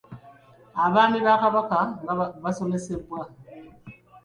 Abaami 0.85 1.19
ba 1.25 1.33
Kabaka 1.41 1.79
nga 2.01 2.13
basomesebwa. 2.43 3.19